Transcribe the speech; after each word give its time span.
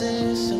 this 0.00 0.59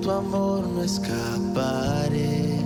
tu 0.00 0.10
amor 0.10 0.66
no 0.66 0.82
escaparé. 0.82 2.57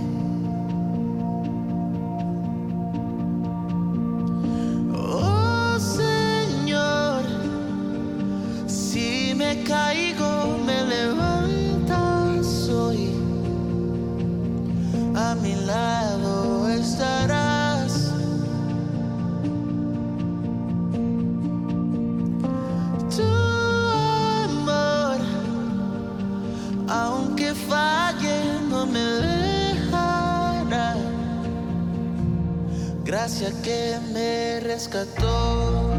Gracia 33.23 33.53
que 33.63 33.97
me 34.13 34.59
rescató. 34.59 35.93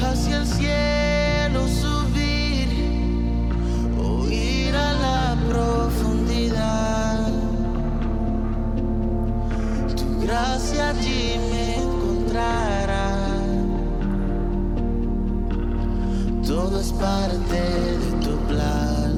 Hacia 0.00 0.38
el 0.38 0.46
cielo 0.46 1.68
subir 1.68 2.68
o 4.02 4.26
ir 4.30 4.74
a 4.74 4.92
la 4.94 5.36
profundidad. 5.50 7.28
Tu 9.94 10.20
gracia 10.22 10.88
allí 10.88 11.38
me 11.50 11.76
encontrará. 11.82 13.16
Todo 16.46 16.80
es 16.80 16.90
parte 16.92 17.60
de 18.02 18.10
tu 18.24 18.34
plan. 18.48 19.15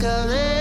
circle 0.00 0.57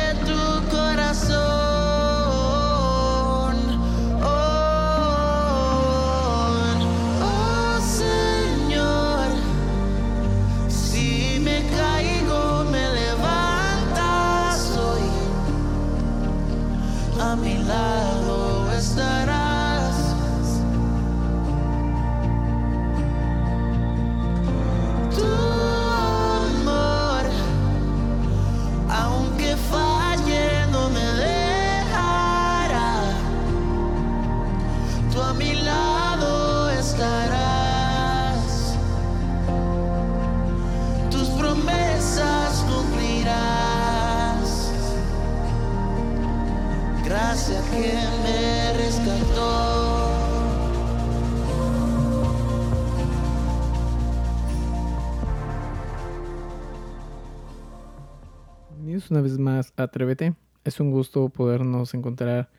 Una 59.12 59.22
vez 59.22 59.38
más 59.38 59.74
Atrévete. 59.78 60.34
Es 60.64 60.80
un 60.80 60.90
gusto 60.90 61.30
podernos 61.30 61.94
encontrar 61.94 62.50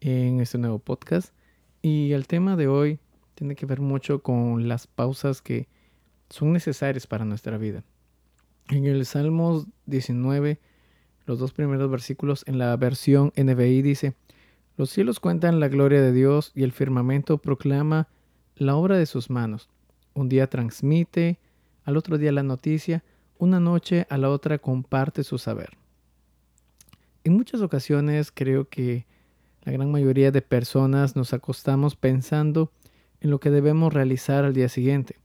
en 0.00 0.40
este 0.40 0.56
nuevo 0.56 0.78
podcast. 0.78 1.34
Y 1.82 2.12
el 2.12 2.28
tema 2.28 2.54
de 2.54 2.68
hoy 2.68 3.00
tiene 3.34 3.56
que 3.56 3.66
ver 3.66 3.80
mucho 3.80 4.22
con 4.22 4.68
las 4.68 4.86
pausas 4.86 5.42
que 5.42 5.66
son 6.30 6.52
necesarias 6.52 7.08
para 7.08 7.24
nuestra 7.24 7.58
vida. 7.58 7.82
En 8.68 8.86
el 8.86 9.04
Salmos 9.06 9.66
19, 9.86 10.60
los 11.26 11.40
dos 11.40 11.52
primeros 11.52 11.90
versículos 11.90 12.44
en 12.46 12.58
la 12.58 12.76
versión 12.76 13.32
NBI 13.36 13.82
dice, 13.82 14.14
Los 14.76 14.90
cielos 14.90 15.18
cuentan 15.18 15.58
la 15.58 15.66
gloria 15.66 16.00
de 16.00 16.12
Dios 16.12 16.52
y 16.54 16.62
el 16.62 16.70
firmamento 16.70 17.38
proclama 17.38 18.06
la 18.54 18.76
obra 18.76 18.96
de 18.96 19.06
sus 19.06 19.30
manos. 19.30 19.68
Un 20.14 20.28
día 20.28 20.48
transmite, 20.48 21.40
al 21.84 21.96
otro 21.96 22.18
día 22.18 22.30
la 22.30 22.44
noticia, 22.44 23.02
una 23.36 23.58
noche 23.58 24.06
a 24.10 24.16
la 24.16 24.30
otra 24.30 24.58
comparte 24.58 25.24
su 25.24 25.38
saber. 25.38 25.76
En 27.24 27.34
muchas 27.34 27.60
ocasiones 27.60 28.30
creo 28.32 28.68
que 28.68 29.06
la 29.62 29.72
gran 29.72 29.90
mayoría 29.90 30.30
de 30.30 30.42
personas 30.42 31.16
nos 31.16 31.32
acostamos 31.32 31.96
pensando 31.96 32.70
en 33.20 33.30
lo 33.30 33.40
que 33.40 33.50
debemos 33.50 33.92
realizar 33.92 34.44
al 34.44 34.54
día 34.54 34.68
siguiente. 34.68 35.16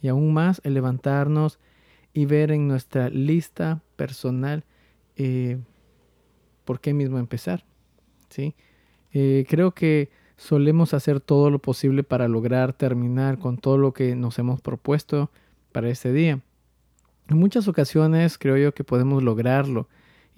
Y 0.00 0.08
aún 0.08 0.32
más 0.32 0.60
el 0.64 0.74
levantarnos 0.74 1.58
y 2.12 2.24
ver 2.26 2.52
en 2.52 2.68
nuestra 2.68 3.10
lista 3.10 3.82
personal 3.96 4.64
eh, 5.16 5.58
por 6.64 6.80
qué 6.80 6.94
mismo 6.94 7.18
empezar. 7.18 7.64
¿sí? 8.30 8.54
Eh, 9.12 9.44
creo 9.48 9.72
que 9.72 10.10
solemos 10.36 10.94
hacer 10.94 11.20
todo 11.20 11.50
lo 11.50 11.58
posible 11.58 12.02
para 12.02 12.28
lograr 12.28 12.72
terminar 12.72 13.38
con 13.38 13.58
todo 13.58 13.76
lo 13.76 13.92
que 13.92 14.16
nos 14.16 14.38
hemos 14.38 14.60
propuesto 14.60 15.30
para 15.72 15.90
este 15.90 16.12
día. 16.12 16.40
En 17.28 17.36
muchas 17.36 17.68
ocasiones 17.68 18.38
creo 18.38 18.56
yo 18.56 18.72
que 18.72 18.84
podemos 18.84 19.22
lograrlo 19.22 19.88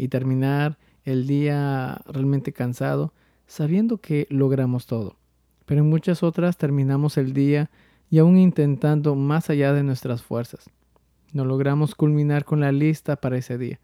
y 0.02 0.08
terminar 0.08 0.78
el 1.04 1.28
día 1.28 2.02
realmente 2.06 2.52
cansado 2.52 3.12
sabiendo 3.46 3.99
que 3.99 4.26
logramos 4.31 4.87
todo. 4.87 5.16
Pero 5.64 5.82
en 5.82 5.88
muchas 5.88 6.25
otras 6.25 6.56
terminamos 6.56 7.16
el 7.19 7.32
día 7.32 7.70
y 8.10 8.19
aún 8.19 8.37
intentando 8.37 9.14
más 9.14 9.49
allá 9.49 9.72
de 9.72 9.84
nuestras 9.84 10.20
fuerzas. 10.20 10.69
no 11.32 11.44
logramos 11.44 11.94
culminar 11.94 12.44
con 12.44 12.60
la 12.60 12.72
lista 12.72 13.14
para 13.16 13.38
ese 13.38 13.56
día. 13.58 13.78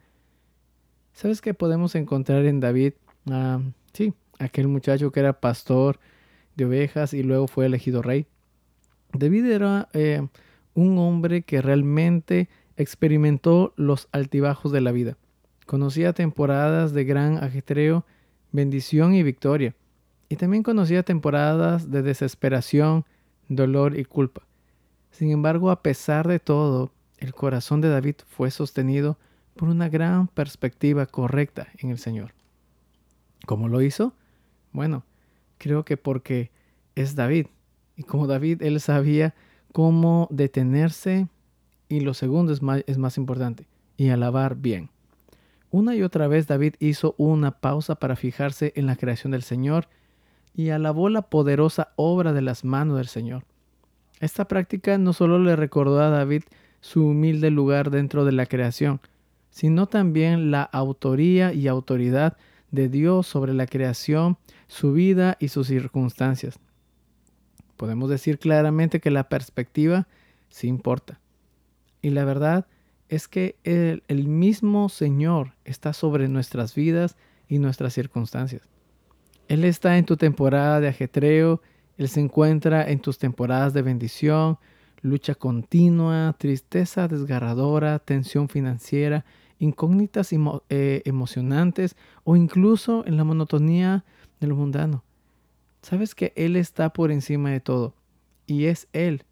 ¿Sabes 1.13 1.41
qué 1.41 1.55
podemos 1.55 1.95
encontrar 1.95 2.45
en 2.47 2.59
David? 2.59 2.95
Ah, 3.31 3.61
sí, 3.93 4.13
aquel 4.41 4.67
muchacho 4.67 5.13
que 5.13 5.21
era 5.21 5.41
pastor 5.41 6.01
de 6.57 6.65
ovejas 6.65 7.15
y 7.15 7.23
luego 7.23 7.47
fue 7.47 7.67
elegido 7.67 8.03
rey. 8.03 8.27
David 9.13 9.47
era 9.47 9.89
eh, 9.93 10.27
un 10.75 10.99
hombre 10.99 11.43
que 11.43 11.63
realmente 11.63 12.49
experimentó 12.77 13.73
los 13.77 14.09
altibajos 14.11 14.73
de 14.73 14.81
la 14.81 14.91
vida. 14.91 15.17
Conocía 15.69 16.15
temporadas 16.15 16.95
de 16.95 17.05
gran 17.05 17.45
ajetreo, 17.45 18.07
bendición 18.53 19.13
y 19.13 19.23
victoria. 19.23 19.77
Y 20.31 20.37
también 20.37 20.63
conocía 20.63 21.03
temporadas 21.03 21.91
de 21.91 22.01
desesperación, 22.01 23.05
dolor 23.51 23.99
y 23.99 24.07
culpa. 24.07 24.47
Sin 25.11 25.31
embargo, 25.31 25.71
a 25.71 25.83
pesar 25.83 26.27
de 26.27 26.39
todo, 26.39 26.91
el 27.19 27.35
corazón 27.35 27.83
de 27.83 27.91
David 27.91 28.15
fue 28.27 28.51
sostenido 28.51 29.19
por 29.57 29.69
una 29.69 29.91
gran 29.91 30.29
perspectiva 30.29 31.05
correcta 31.05 31.69
en 31.77 31.91
el 31.91 31.99
Señor. 31.99 32.33
¿Cómo 33.45 33.69
lo 33.69 33.83
hizo? 33.83 34.15
Bueno, 34.73 35.05
creo 35.59 35.85
que 35.85 35.99
porque 35.99 36.51
es 36.95 37.15
David. 37.15 37.49
Y 37.95 38.05
como 38.05 38.27
David, 38.27 38.63
él 38.63 38.81
sabía 38.81 39.35
cómo 39.75 40.29
detenerse 40.31 41.29
y 41.91 42.01
lo 42.01 42.15
segundo 42.15 42.55
es 42.55 42.63
más, 42.63 42.85
es 42.87 42.97
más 42.97 43.19
importante, 43.19 43.69
y 43.99 44.09
alabar 44.09 44.57
bien. 44.57 44.89
Una 45.71 45.95
y 45.95 46.03
otra 46.03 46.29
vez 46.29 46.47
David 46.47 46.75
hizo 46.79 47.15
una 47.19 47.51
pausa 47.53 47.97
para 47.97 48.17
fijarse 48.17 48.73
en 48.75 48.87
la 48.87 48.97
creación 48.97 49.33
del 49.33 49.43
Señor 49.43 49.89
y 50.55 50.71
alabó 50.71 51.09
la 51.09 51.23
poderosa 51.23 51.93
obra 51.97 52.33
de 52.33 52.43
las 52.43 52.65
manos 52.65 52.97
del 52.97 53.09
Señor. 53.09 53.45
Esta 54.21 54.47
práctica 54.47 54.99
no 54.99 55.13
solo 55.13 55.39
le 55.39 55.57
recordó 55.57 56.01
a 56.01 56.09
David 56.09 56.43
su 56.81 57.07
humilde 57.07 57.51
lugar 57.51 57.91
dentro 57.91 58.25
de 58.25 58.33
la 58.33 58.47
creación, 58.47 59.01
sino 59.51 59.87
también 59.87 60.51
la 60.51 60.63
autoría 60.63 61.53
y 61.53 61.69
autoridad 61.69 62.37
de 62.71 62.89
Dios 62.89 63.27
sobre 63.27 63.55
la 63.55 63.67
creación, 63.67 64.39
su 64.67 64.93
vida 64.93 65.37
y 65.39 65.49
sus 65.49 65.69
circunstancias. 65.69 66.59
Podemos 67.77 68.11
decir 68.11 68.39
claramente 68.39 69.01
que 69.01 69.11
la 69.11 69.29
perspectiva 69.29 70.09
sí 70.49 70.67
importa. 70.67 71.21
Y 72.03 72.11
la 72.11 72.25
verdad 72.25 72.67
es 73.09 73.29
que 73.29 73.57
el, 73.65 74.29
mismo 74.29 74.89
Señor 74.89 75.55
está 75.65 75.93
sobre 75.93 76.29
nuestras 76.29 76.75
vidas 76.75 77.17
y 77.49 77.59
nuestras 77.59 77.95
circunstancias. 77.95 78.63
Él 79.49 79.65
está 79.65 79.97
en 79.97 80.05
tu 80.05 80.17
temporada 80.17 80.81
de 80.81 80.89
ajetreo, 80.89 81.63
Él 81.97 82.09
se 82.09 82.21
encuentra 82.21 82.89
en 82.89 83.01
tus 83.01 83.19
temporadas 83.19 83.73
de 83.73 83.83
bendición, 83.83 84.59
lucha 85.01 85.35
continua, 85.35 86.35
tristeza 86.39 87.09
desgarradora, 87.09 87.99
tensión 87.99 88.49
financiera, 88.49 89.25
incógnitas 89.59 90.31
eh, 90.69 91.03
emocionantes 91.05 91.97
o 92.25 92.37
incluso 92.37 93.05
en 93.07 93.17
la 93.17 93.25
monotonía 93.25 94.05
del 94.41 94.53
mundano. 94.53 95.03
Sabes 95.83 96.15
que 96.15 96.33
Él 96.37 96.57
está 96.57 96.93
por 96.93 97.11
encima 97.11 97.51
de 97.51 97.61
todo 97.61 97.95
y 98.47 98.67
es 98.67 98.89
Él 98.93 99.25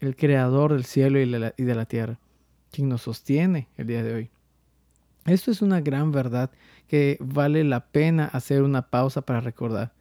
el 0.00 0.16
creador 0.16 0.72
del 0.72 0.84
cielo 0.84 1.20
y 1.20 1.30
de 1.64 1.74
la 1.74 1.84
tierra, 1.84 2.18
quien 2.72 2.88
nos 2.88 3.02
sostiene 3.02 3.68
el 3.76 3.86
día 3.86 4.02
de 4.02 4.14
hoy. 4.14 4.30
Esto 5.26 5.52
es 5.52 5.62
una 5.62 5.80
gran 5.80 6.10
verdad 6.10 6.50
que 6.88 7.16
vale 7.20 7.62
la 7.62 7.86
pena 7.86 8.24
hacer 8.24 8.62
una 8.62 8.90
pausa 8.90 9.22
para 9.22 9.40
recordar. 9.40 9.92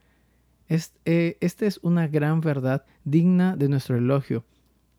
Eh, 1.05 1.37
esta 1.41 1.65
es 1.65 1.79
una 1.83 2.07
gran 2.07 2.41
verdad 2.41 2.85
digna 3.03 3.55
de 3.55 3.67
nuestro 3.67 3.97
elogio 3.97 4.45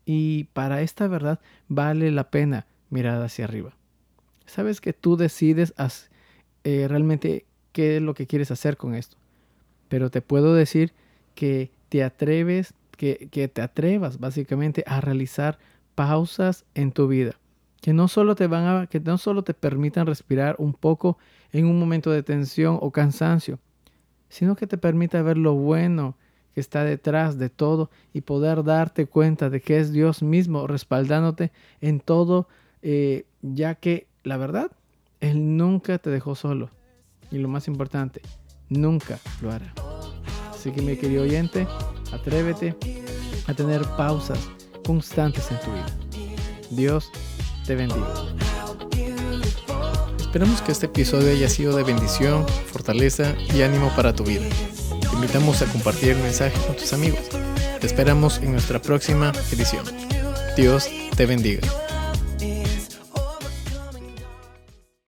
y 0.05 0.45
para 0.53 0.81
esta 0.81 1.07
verdad 1.07 1.39
vale 1.67 2.11
la 2.11 2.29
pena 2.29 2.67
mirar 2.89 3.21
hacia 3.21 3.45
arriba. 3.45 3.75
Sabes 4.45 4.81
que 4.81 4.93
tú 4.93 5.17
decides 5.17 5.73
eh, 6.63 6.87
realmente 6.87 7.45
qué 7.71 7.97
es 7.97 8.01
lo 8.01 8.13
que 8.13 8.27
quieres 8.27 8.51
hacer 8.51 8.77
con 8.77 8.93
esto. 8.93 9.17
Pero 9.89 10.11
te 10.11 10.21
puedo 10.21 10.53
decir 10.53 10.93
que 11.33 11.71
te 11.89 12.03
atreves, 12.03 12.73
que, 12.95 13.29
que 13.31 13.47
te 13.47 13.61
atrevas 13.61 14.19
básicamente 14.19 14.83
a 14.85 15.01
realizar 15.01 15.57
pausas 15.95 16.65
en 16.75 16.91
tu 16.91 17.07
vida. 17.07 17.35
Que 17.83 17.91
no 17.91 18.07
solo 18.07 18.33
te 18.35 18.47
van 18.47 18.65
a, 18.65 18.87
que 18.87 19.01
no 19.01 19.17
solo 19.17 19.43
te 19.43 19.53
permitan 19.53 20.07
respirar 20.07 20.55
un 20.57 20.73
poco 20.73 21.17
en 21.51 21.65
un 21.65 21.77
momento 21.77 22.11
de 22.11 22.23
tensión 22.23 22.79
o 22.79 22.91
cansancio, 22.91 23.59
sino 24.29 24.55
que 24.55 24.67
te 24.67 24.77
permita 24.77 25.21
ver 25.21 25.37
lo 25.37 25.53
bueno 25.53 26.15
que 26.53 26.61
está 26.61 26.85
detrás 26.85 27.37
de 27.37 27.49
todo 27.49 27.89
y 28.13 28.21
poder 28.21 28.63
darte 28.63 29.05
cuenta 29.05 29.49
de 29.49 29.59
que 29.59 29.79
es 29.79 29.91
Dios 29.91 30.23
mismo 30.23 30.65
respaldándote 30.65 31.51
en 31.81 31.99
todo, 31.99 32.47
eh, 32.81 33.25
ya 33.41 33.75
que 33.75 34.07
la 34.23 34.37
verdad, 34.37 34.71
Él 35.19 35.57
nunca 35.57 35.97
te 35.97 36.09
dejó 36.09 36.35
solo. 36.35 36.69
Y 37.31 37.39
lo 37.39 37.49
más 37.49 37.67
importante, 37.67 38.21
nunca 38.69 39.19
lo 39.41 39.51
hará. 39.51 39.73
Así 40.51 40.71
que 40.71 40.81
mi 40.81 40.95
querido 40.95 41.23
oyente, 41.23 41.67
atrévete 42.13 42.77
a 43.47 43.53
tener 43.53 43.81
pausas 43.97 44.49
constantes 44.85 45.51
en 45.51 45.59
tu 45.59 45.71
vida. 45.71 45.85
Dios 46.69 47.11
te 47.65 47.75
bendiga. 47.75 48.07
Esperamos 50.19 50.61
que 50.61 50.71
este 50.71 50.87
episodio 50.87 51.31
haya 51.31 51.47
sido 51.47 51.75
de 51.75 51.83
bendición, 51.83 52.45
fortaleza 52.71 53.35
y 53.53 53.61
ánimo 53.61 53.91
para 53.95 54.13
tu 54.13 54.23
vida. 54.23 54.45
Te 54.99 55.15
invitamos 55.15 55.61
a 55.61 55.65
compartir 55.65 56.09
el 56.09 56.17
mensaje 56.17 56.57
con 56.65 56.75
tus 56.75 56.91
amigos. 56.93 57.21
Te 57.79 57.85
esperamos 57.85 58.39
en 58.39 58.53
nuestra 58.53 58.81
próxima 58.81 59.31
edición. 59.51 59.85
Dios 60.57 60.89
te 61.15 61.25
bendiga. 61.25 61.82